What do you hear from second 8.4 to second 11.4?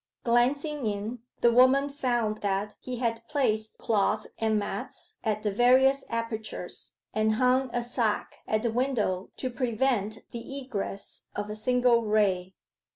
at the window to prevent the egress